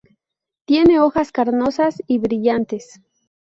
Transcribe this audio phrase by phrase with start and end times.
[0.65, 2.99] Tiene hojas carnosas y brillantes.